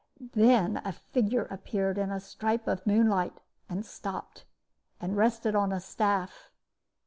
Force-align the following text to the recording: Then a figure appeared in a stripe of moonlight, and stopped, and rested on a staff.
Then 0.33 0.81
a 0.83 0.93
figure 0.93 1.45
appeared 1.51 1.99
in 1.99 2.09
a 2.09 2.19
stripe 2.19 2.67
of 2.67 2.87
moonlight, 2.87 3.39
and 3.69 3.85
stopped, 3.85 4.45
and 4.99 5.15
rested 5.15 5.53
on 5.53 5.71
a 5.71 5.79
staff. 5.79 6.49